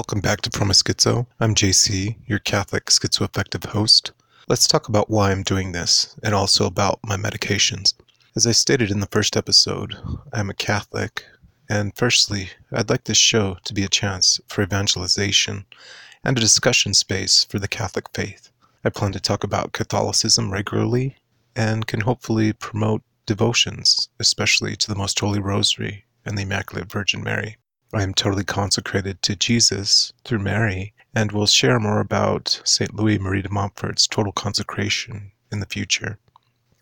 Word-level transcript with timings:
Welcome 0.00 0.22
back 0.22 0.40
to 0.40 0.58
From 0.58 0.70
a 0.70 0.72
Schizo. 0.72 1.26
I'm 1.40 1.54
JC, 1.54 2.16
your 2.26 2.38
Catholic 2.38 2.86
schizoaffective 2.86 3.66
host. 3.66 4.12
Let's 4.48 4.66
talk 4.66 4.88
about 4.88 5.10
why 5.10 5.30
I'm 5.30 5.42
doing 5.42 5.72
this 5.72 6.16
and 6.22 6.34
also 6.34 6.64
about 6.64 7.00
my 7.04 7.18
medications. 7.18 7.92
As 8.34 8.46
I 8.46 8.52
stated 8.52 8.90
in 8.90 9.00
the 9.00 9.08
first 9.08 9.36
episode, 9.36 9.96
I'm 10.32 10.48
a 10.48 10.54
Catholic, 10.54 11.26
and 11.68 11.94
firstly, 11.94 12.48
I'd 12.72 12.88
like 12.88 13.04
this 13.04 13.18
show 13.18 13.58
to 13.62 13.74
be 13.74 13.84
a 13.84 13.90
chance 13.90 14.40
for 14.48 14.62
evangelization 14.62 15.66
and 16.24 16.38
a 16.38 16.40
discussion 16.40 16.94
space 16.94 17.44
for 17.44 17.58
the 17.58 17.68
Catholic 17.68 18.06
faith. 18.14 18.50
I 18.82 18.88
plan 18.88 19.12
to 19.12 19.20
talk 19.20 19.44
about 19.44 19.74
Catholicism 19.74 20.50
regularly 20.50 21.16
and 21.54 21.86
can 21.86 22.00
hopefully 22.00 22.54
promote 22.54 23.02
devotions, 23.26 24.08
especially 24.18 24.76
to 24.76 24.88
the 24.88 24.98
Most 24.98 25.20
Holy 25.20 25.40
Rosary 25.40 26.06
and 26.24 26.38
the 26.38 26.42
Immaculate 26.44 26.90
Virgin 26.90 27.22
Mary. 27.22 27.58
I 27.92 28.04
am 28.04 28.14
totally 28.14 28.44
consecrated 28.44 29.20
to 29.22 29.34
Jesus 29.34 30.12
through 30.24 30.38
Mary, 30.38 30.94
and 31.12 31.32
will 31.32 31.46
share 31.46 31.80
more 31.80 31.98
about 31.98 32.60
St. 32.64 32.94
Louis 32.94 33.18
Marie 33.18 33.42
de 33.42 33.48
Montfort's 33.48 34.06
total 34.06 34.32
consecration 34.32 35.32
in 35.50 35.58
the 35.58 35.66
future. 35.66 36.16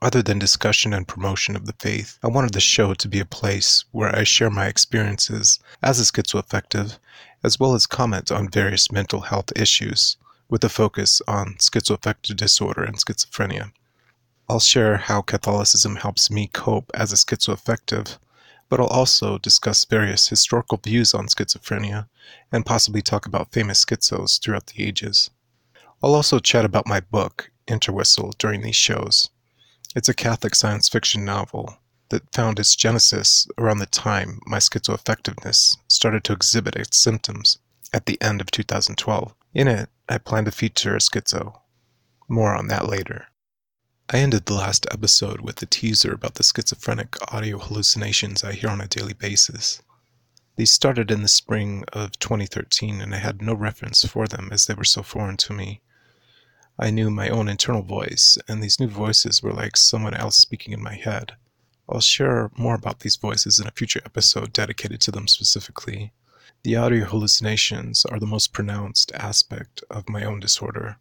Other 0.00 0.22
than 0.22 0.38
discussion 0.38 0.94
and 0.94 1.06
promotion 1.06 1.56
of 1.56 1.66
the 1.66 1.74
faith, 1.78 2.18
I 2.22 2.28
wanted 2.28 2.54
the 2.54 2.60
show 2.60 2.94
to 2.94 3.08
be 3.08 3.20
a 3.20 3.26
place 3.26 3.84
where 3.92 4.16
I 4.16 4.24
share 4.24 4.48
my 4.48 4.66
experiences 4.66 5.60
as 5.82 6.00
a 6.00 6.10
schizoaffective, 6.10 6.98
as 7.42 7.60
well 7.60 7.74
as 7.74 7.86
comment 7.86 8.32
on 8.32 8.48
various 8.48 8.90
mental 8.90 9.20
health 9.20 9.52
issues, 9.54 10.16
with 10.48 10.64
a 10.64 10.70
focus 10.70 11.20
on 11.28 11.56
schizoaffective 11.58 12.36
disorder 12.36 12.82
and 12.82 12.96
schizophrenia. 12.96 13.72
I'll 14.48 14.60
share 14.60 14.96
how 14.96 15.20
Catholicism 15.20 15.96
helps 15.96 16.30
me 16.30 16.46
cope 16.46 16.90
as 16.94 17.12
a 17.12 17.16
schizoaffective 17.16 18.16
but 18.68 18.80
I'll 18.80 18.86
also 18.86 19.38
discuss 19.38 19.84
various 19.84 20.28
historical 20.28 20.78
views 20.78 21.14
on 21.14 21.26
schizophrenia 21.26 22.08
and 22.50 22.66
possibly 22.66 23.02
talk 23.02 23.26
about 23.26 23.52
famous 23.52 23.84
schizos 23.84 24.40
throughout 24.40 24.66
the 24.68 24.84
ages. 24.84 25.30
I'll 26.02 26.14
also 26.14 26.38
chat 26.38 26.64
about 26.64 26.86
my 26.86 27.00
book, 27.00 27.50
Interwhistle, 27.68 28.36
during 28.38 28.62
these 28.62 28.76
shows. 28.76 29.30
It's 29.96 30.08
a 30.08 30.14
Catholic 30.14 30.54
science 30.54 30.88
fiction 30.88 31.24
novel 31.24 31.78
that 32.10 32.32
found 32.32 32.58
its 32.58 32.76
genesis 32.76 33.46
around 33.58 33.78
the 33.78 33.86
time 33.86 34.40
my 34.46 34.58
schizoaffectiveness 34.58 35.76
started 35.88 36.24
to 36.24 36.32
exhibit 36.32 36.76
its 36.76 36.96
symptoms 36.96 37.58
at 37.92 38.06
the 38.06 38.20
end 38.20 38.40
of 38.40 38.50
2012. 38.50 39.34
In 39.54 39.68
it, 39.68 39.88
I 40.08 40.18
plan 40.18 40.44
to 40.44 40.50
feature 40.50 40.94
a 40.94 40.98
schizo. 40.98 41.60
More 42.28 42.54
on 42.54 42.68
that 42.68 42.88
later. 42.88 43.28
I 44.10 44.18
ended 44.18 44.44
the 44.44 44.54
last 44.54 44.86
episode 44.90 45.40
with 45.40 45.62
a 45.62 45.66
teaser 45.66 46.12
about 46.12 46.34
the 46.34 46.42
schizophrenic 46.42 47.16
audio 47.32 47.58
hallucinations 47.58 48.44
I 48.44 48.52
hear 48.52 48.68
on 48.68 48.82
a 48.82 48.86
daily 48.86 49.14
basis. 49.14 49.80
These 50.56 50.72
started 50.72 51.10
in 51.10 51.22
the 51.22 51.28
spring 51.28 51.84
of 51.94 52.18
2013, 52.18 53.00
and 53.00 53.14
I 53.14 53.18
had 53.18 53.40
no 53.40 53.54
reference 53.54 54.04
for 54.04 54.28
them 54.28 54.50
as 54.52 54.66
they 54.66 54.74
were 54.74 54.84
so 54.84 55.02
foreign 55.02 55.38
to 55.38 55.54
me. 55.54 55.80
I 56.78 56.90
knew 56.90 57.10
my 57.10 57.30
own 57.30 57.48
internal 57.48 57.80
voice, 57.80 58.36
and 58.46 58.62
these 58.62 58.78
new 58.78 58.88
voices 58.88 59.42
were 59.42 59.54
like 59.54 59.74
someone 59.74 60.14
else 60.14 60.36
speaking 60.36 60.74
in 60.74 60.82
my 60.82 60.96
head. 60.96 61.36
I'll 61.88 62.00
share 62.00 62.50
more 62.58 62.74
about 62.74 63.00
these 63.00 63.16
voices 63.16 63.58
in 63.58 63.66
a 63.66 63.70
future 63.70 64.02
episode 64.04 64.52
dedicated 64.52 65.00
to 65.00 65.12
them 65.12 65.28
specifically. 65.28 66.12
The 66.62 66.76
audio 66.76 67.06
hallucinations 67.06 68.04
are 68.04 68.20
the 68.20 68.26
most 68.26 68.52
pronounced 68.52 69.12
aspect 69.12 69.82
of 69.88 70.10
my 70.10 70.24
own 70.24 70.40
disorder. 70.40 70.98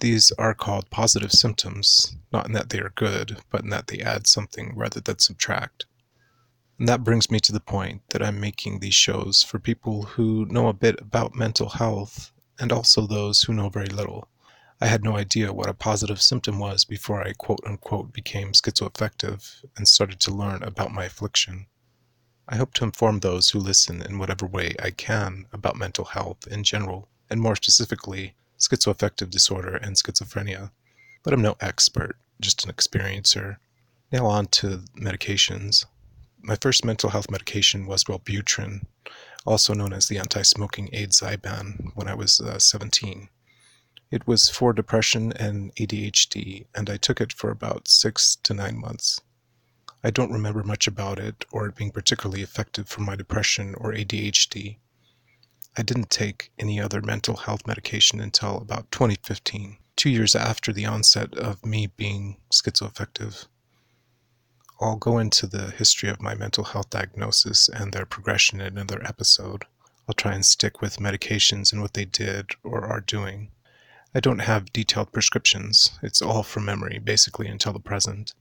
These 0.00 0.32
are 0.32 0.54
called 0.54 0.90
positive 0.90 1.32
symptoms, 1.32 2.16
not 2.32 2.46
in 2.46 2.52
that 2.52 2.70
they 2.70 2.80
are 2.80 2.92
good, 2.94 3.38
but 3.50 3.62
in 3.62 3.70
that 3.70 3.86
they 3.86 4.00
add 4.00 4.26
something 4.26 4.74
rather 4.76 5.00
than 5.00 5.18
subtract. 5.18 5.86
And 6.78 6.88
that 6.88 7.04
brings 7.04 7.30
me 7.30 7.38
to 7.40 7.52
the 7.52 7.60
point 7.60 8.02
that 8.10 8.22
I'm 8.22 8.40
making 8.40 8.80
these 8.80 8.94
shows 8.94 9.42
for 9.42 9.58
people 9.58 10.02
who 10.02 10.46
know 10.46 10.66
a 10.66 10.72
bit 10.72 11.00
about 11.00 11.36
mental 11.36 11.68
health 11.68 12.32
and 12.58 12.72
also 12.72 13.06
those 13.06 13.42
who 13.42 13.54
know 13.54 13.68
very 13.68 13.86
little. 13.86 14.28
I 14.80 14.86
had 14.86 15.04
no 15.04 15.16
idea 15.16 15.52
what 15.52 15.70
a 15.70 15.74
positive 15.74 16.20
symptom 16.20 16.58
was 16.58 16.84
before 16.84 17.22
I 17.22 17.32
quote 17.32 17.60
unquote 17.64 18.12
became 18.12 18.52
schizoaffective 18.52 19.64
and 19.76 19.86
started 19.86 20.18
to 20.20 20.34
learn 20.34 20.62
about 20.64 20.92
my 20.92 21.04
affliction. 21.04 21.66
I 22.48 22.56
hope 22.56 22.74
to 22.74 22.84
inform 22.84 23.20
those 23.20 23.50
who 23.50 23.60
listen 23.60 24.02
in 24.02 24.18
whatever 24.18 24.44
way 24.44 24.74
I 24.82 24.90
can 24.90 25.46
about 25.52 25.76
mental 25.76 26.04
health 26.04 26.46
in 26.48 26.64
general, 26.64 27.08
and 27.30 27.40
more 27.40 27.56
specifically, 27.56 28.34
schizoaffective 28.58 29.30
disorder 29.30 29.76
and 29.76 29.96
schizophrenia, 29.96 30.70
but 31.22 31.32
I'm 31.32 31.42
no 31.42 31.56
expert, 31.60 32.16
just 32.40 32.64
an 32.64 32.72
experiencer. 32.72 33.56
Now 34.12 34.26
on 34.26 34.46
to 34.46 34.84
medications. 34.96 35.86
My 36.40 36.56
first 36.56 36.84
mental 36.84 37.10
health 37.10 37.30
medication 37.30 37.86
was 37.86 38.04
Wellbutrin, 38.04 38.86
also 39.46 39.74
known 39.74 39.92
as 39.92 40.08
the 40.08 40.18
anti-smoking 40.18 40.90
aid 40.92 41.10
Zyban, 41.10 41.92
when 41.94 42.08
I 42.08 42.14
was 42.14 42.40
uh, 42.40 42.58
17. 42.58 43.28
It 44.10 44.26
was 44.26 44.48
for 44.48 44.72
depression 44.72 45.32
and 45.32 45.74
ADHD, 45.76 46.66
and 46.74 46.88
I 46.88 46.98
took 46.98 47.20
it 47.20 47.32
for 47.32 47.50
about 47.50 47.88
six 47.88 48.36
to 48.44 48.54
nine 48.54 48.78
months. 48.78 49.20
I 50.04 50.10
don't 50.10 50.32
remember 50.32 50.62
much 50.62 50.86
about 50.86 51.18
it 51.18 51.46
or 51.50 51.66
it 51.66 51.76
being 51.76 51.90
particularly 51.90 52.42
effective 52.42 52.88
for 52.88 53.00
my 53.00 53.16
depression 53.16 53.74
or 53.74 53.92
ADHD. 53.92 54.76
I 55.76 55.82
didn't 55.82 56.10
take 56.10 56.52
any 56.56 56.80
other 56.80 57.02
mental 57.02 57.36
health 57.36 57.66
medication 57.66 58.20
until 58.20 58.58
about 58.58 58.92
2015, 58.92 59.76
two 59.96 60.08
years 60.08 60.36
after 60.36 60.72
the 60.72 60.86
onset 60.86 61.34
of 61.34 61.66
me 61.66 61.88
being 61.88 62.36
schizoaffective. 62.52 63.46
I'll 64.80 64.94
go 64.94 65.18
into 65.18 65.48
the 65.48 65.72
history 65.72 66.08
of 66.08 66.22
my 66.22 66.36
mental 66.36 66.62
health 66.62 66.90
diagnosis 66.90 67.68
and 67.68 67.92
their 67.92 68.06
progression 68.06 68.60
in 68.60 68.78
another 68.78 69.04
episode. 69.04 69.64
I'll 70.06 70.14
try 70.14 70.34
and 70.34 70.46
stick 70.46 70.80
with 70.80 70.98
medications 70.98 71.72
and 71.72 71.82
what 71.82 71.94
they 71.94 72.04
did 72.04 72.52
or 72.62 72.84
are 72.84 73.00
doing. 73.00 73.50
I 74.14 74.20
don't 74.20 74.40
have 74.40 74.72
detailed 74.72 75.10
prescriptions, 75.10 75.98
it's 76.04 76.22
all 76.22 76.44
from 76.44 76.66
memory, 76.66 77.00
basically 77.00 77.48
until 77.48 77.72
the 77.72 77.80
present. 77.80 78.32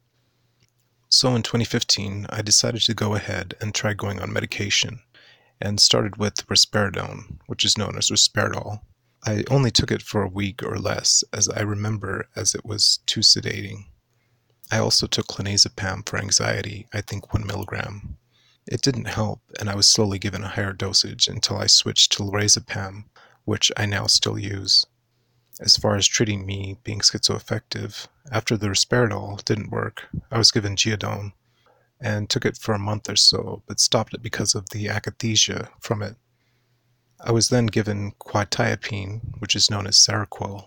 So 1.09 1.33
in 1.33 1.41
2015, 1.41 2.27
I 2.29 2.43
decided 2.43 2.83
to 2.83 2.93
go 2.93 3.15
ahead 3.15 3.55
and 3.59 3.73
try 3.73 3.95
going 3.95 4.19
on 4.19 4.31
medication 4.31 4.99
and 5.63 5.79
started 5.79 6.17
with 6.17 6.45
risperidone, 6.47 7.39
which 7.47 7.63
is 7.63 7.77
known 7.77 7.97
as 7.97 8.11
Risperdal. 8.11 8.81
I 9.25 9.45
only 9.49 9.71
took 9.71 9.91
it 9.91 10.01
for 10.01 10.21
a 10.21 10.27
week 10.27 10.61
or 10.61 10.77
less, 10.77 11.23
as 11.31 11.47
I 11.47 11.61
remember, 11.61 12.27
as 12.35 12.53
it 12.53 12.65
was 12.65 12.99
too 13.05 13.21
sedating. 13.21 13.85
I 14.69 14.79
also 14.79 15.07
took 15.07 15.27
clonazepam 15.27 16.07
for 16.07 16.19
anxiety, 16.19 16.87
I 16.93 16.99
think 16.99 17.33
one 17.33 17.47
milligram. 17.47 18.17
It 18.67 18.81
didn't 18.81 19.05
help, 19.05 19.39
and 19.57 19.69
I 19.69 19.75
was 19.75 19.89
slowly 19.89 20.19
given 20.19 20.43
a 20.43 20.49
higher 20.49 20.73
dosage 20.73 21.29
until 21.29 21.57
I 21.57 21.67
switched 21.67 22.11
to 22.13 22.23
lorazepam, 22.23 23.05
which 23.45 23.71
I 23.77 23.85
now 23.85 24.07
still 24.07 24.37
use. 24.37 24.85
As 25.61 25.77
far 25.77 25.95
as 25.95 26.07
treating 26.07 26.45
me 26.45 26.77
being 26.83 26.99
schizoaffective, 26.99 28.07
after 28.31 28.57
the 28.57 28.67
Risperdal 28.67 29.45
didn't 29.45 29.71
work, 29.71 30.07
I 30.29 30.37
was 30.37 30.51
given 30.51 30.75
geodon, 30.75 31.31
and 32.03 32.29
took 32.29 32.45
it 32.45 32.57
for 32.57 32.75
a 32.75 32.79
month 32.79 33.09
or 33.09 33.15
so, 33.15 33.63
but 33.65 33.79
stopped 33.79 34.13
it 34.13 34.21
because 34.21 34.53
of 34.53 34.69
the 34.71 34.87
akathisia 34.87 35.69
from 35.79 36.03
it. 36.03 36.15
I 37.19 37.31
was 37.31 37.47
then 37.47 37.67
given 37.67 38.11
quetiapine, 38.19 39.21
which 39.39 39.55
is 39.55 39.71
known 39.71 39.87
as 39.87 39.95
Seroquel. 39.95 40.65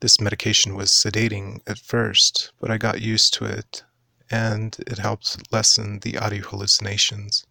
This 0.00 0.20
medication 0.20 0.74
was 0.74 0.90
sedating 0.90 1.60
at 1.66 1.78
first, 1.78 2.52
but 2.58 2.70
I 2.70 2.78
got 2.78 3.02
used 3.02 3.34
to 3.34 3.44
it, 3.44 3.84
and 4.30 4.74
it 4.86 4.98
helped 4.98 5.52
lessen 5.52 6.00
the 6.00 6.16
audio 6.16 6.42
hallucinations. 6.42 7.44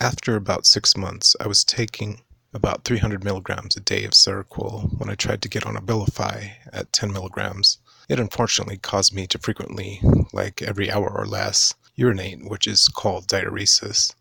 After 0.00 0.36
about 0.36 0.66
six 0.66 0.96
months, 0.96 1.34
I 1.40 1.48
was 1.48 1.64
taking 1.64 2.22
about 2.54 2.84
300 2.84 3.24
milligrams 3.24 3.76
a 3.76 3.80
day 3.80 4.04
of 4.04 4.12
Seroquel 4.12 4.96
when 4.98 5.10
I 5.10 5.16
tried 5.16 5.42
to 5.42 5.48
get 5.48 5.66
on 5.66 5.74
Abilify 5.74 6.52
at 6.72 6.92
10 6.92 7.12
milligrams. 7.12 7.78
It 8.08 8.18
unfortunately 8.18 8.78
caused 8.78 9.12
me 9.12 9.26
to 9.26 9.38
frequently, 9.38 10.00
like 10.32 10.62
every 10.62 10.90
hour 10.90 11.10
or 11.10 11.26
less, 11.26 11.74
urinate, 11.94 12.48
which 12.48 12.66
is 12.66 12.88
called 12.88 13.26
diuresis. 13.26 14.14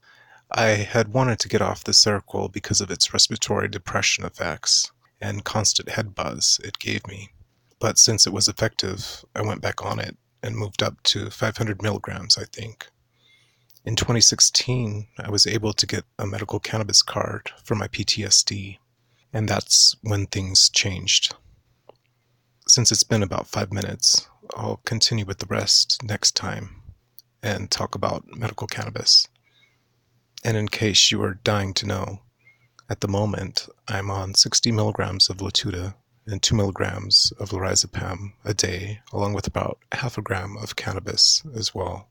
I 0.52 0.70
had 0.70 1.14
wanted 1.14 1.40
to 1.40 1.48
get 1.48 1.62
off 1.62 1.84
the 1.86 1.94
Seroquel 1.94 2.52
because 2.52 2.82
of 2.82 2.92
its 2.92 3.14
respiratory 3.14 3.70
depression 3.70 4.26
effects 4.26 4.92
and 5.22 5.46
constant 5.46 5.90
head 5.90 6.16
buzz 6.16 6.60
it 6.64 6.80
gave 6.80 7.08
me. 7.08 7.30
But 7.80 7.98
since 7.98 8.28
it 8.28 8.34
was 8.34 8.48
effective, 8.48 9.24
I 9.34 9.42
went 9.42 9.62
back 9.62 9.86
on 9.86 10.00
it 10.00 10.18
and 10.44 10.58
moved 10.58 10.84
up 10.84 11.02
to 11.04 11.30
500 11.30 11.82
milligrams, 11.82 12.38
I 12.38 12.44
think. 12.44 12.88
In 13.86 13.96
2016, 13.96 15.08
I 15.18 15.30
was 15.30 15.48
able 15.48 15.72
to 15.72 15.86
get 15.86 16.04
a 16.20 16.28
medical 16.28 16.60
cannabis 16.60 17.02
card 17.02 17.52
for 17.64 17.76
my 17.76 17.88
PTSD, 17.88 18.80
and 19.32 19.48
that's 19.48 19.96
when 20.02 20.26
things 20.26 20.70
changed. 20.70 21.36
Since 22.78 22.92
it's 22.92 23.02
been 23.02 23.24
about 23.24 23.48
five 23.48 23.74
minutes, 23.74 24.28
I'll 24.56 24.82
continue 24.86 25.26
with 25.26 25.40
the 25.40 25.48
rest 25.48 26.04
next 26.04 26.36
time 26.36 26.84
and 27.42 27.72
talk 27.72 27.96
about 27.96 28.38
medical 28.38 28.68
cannabis. 28.68 29.28
And 30.44 30.56
in 30.56 30.68
case 30.68 31.10
you 31.10 31.20
are 31.24 31.40
dying 31.44 31.74
to 31.74 31.88
know, 31.88 32.22
at 32.88 33.02
the 33.02 33.08
moment 33.08 33.68
I'm 33.88 34.12
on 34.12 34.36
60 34.36 34.72
milligrams 34.72 35.28
of 35.28 35.38
Latuda 35.38 35.96
and 36.28 36.40
2 36.40 36.54
milligrams 36.54 37.34
of 37.40 37.50
lorazepam 37.50 38.34
a 38.46 38.54
day, 38.54 39.02
along 39.12 39.34
with 39.34 39.48
about 39.48 39.80
half 39.92 40.20
a 40.20 40.22
gram 40.22 40.56
of 40.62 40.76
cannabis 40.76 41.42
as 41.56 41.74
well. 41.74 42.10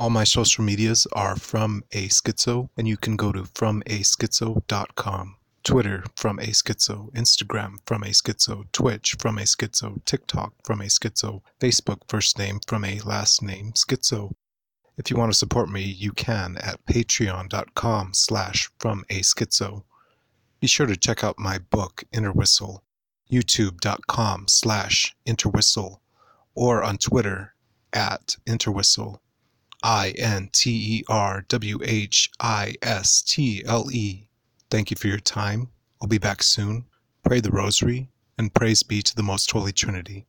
All 0.00 0.10
my 0.10 0.24
social 0.24 0.64
medias 0.64 1.06
are 1.12 1.36
from 1.36 1.84
a 1.92 2.08
schizo, 2.08 2.70
and 2.76 2.88
you 2.88 2.96
can 2.96 3.14
go 3.14 3.30
to 3.30 3.42
fromaschizo.com. 3.44 5.36
Twitter 5.64 6.04
from 6.16 6.38
a 6.38 6.48
schizo, 6.48 7.12
Instagram 7.12 7.76
from 7.86 8.02
a 8.02 8.08
schizo, 8.08 8.64
Twitch 8.72 9.16
from 9.18 9.38
a 9.38 9.42
schizo, 9.42 10.04
TikTok 10.04 10.54
from 10.64 10.80
a 10.80 10.84
schizo, 10.84 11.42
Facebook 11.60 12.00
first 12.08 12.38
name 12.38 12.60
from 12.66 12.84
a 12.84 13.00
last 13.00 13.42
name 13.42 13.72
schizo. 13.72 14.34
If 14.96 15.10
you 15.10 15.16
want 15.16 15.32
to 15.32 15.38
support 15.38 15.68
me, 15.70 15.82
you 15.82 16.12
can 16.12 16.56
at 16.58 16.84
patreon.com 16.86 18.14
slash 18.14 18.70
from 18.78 19.04
a 19.08 19.20
schizo. 19.20 19.84
Be 20.60 20.66
sure 20.66 20.86
to 20.86 20.96
check 20.96 21.24
out 21.24 21.38
my 21.38 21.58
book, 21.58 22.04
Interwhistle, 22.12 22.80
youtube.com 23.30 24.48
slash 24.48 25.14
interwhistle, 25.26 26.00
or 26.54 26.82
on 26.82 26.98
Twitter 26.98 27.54
at 27.92 28.36
interwhistle. 28.46 29.18
I 29.82 30.14
N 30.16 30.50
T 30.52 30.98
E 30.98 31.04
R 31.08 31.44
W 31.48 31.78
H 31.82 32.30
I 32.40 32.76
S 32.82 33.22
T 33.22 33.64
L 33.66 33.90
E. 33.90 34.28
Thank 34.72 34.90
you 34.90 34.96
for 34.96 35.08
your 35.08 35.18
time. 35.18 35.68
I'll 36.00 36.08
be 36.08 36.16
back 36.16 36.42
soon. 36.42 36.86
Pray 37.22 37.40
the 37.40 37.50
Rosary, 37.50 38.08
and 38.38 38.54
praise 38.54 38.82
be 38.82 39.02
to 39.02 39.14
the 39.14 39.22
Most 39.22 39.50
Holy 39.50 39.70
Trinity. 39.70 40.24